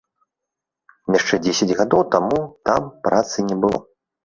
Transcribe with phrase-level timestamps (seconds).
[1.17, 2.41] Яшчэ дзесяць гадоў таму
[2.73, 3.85] там працы не было!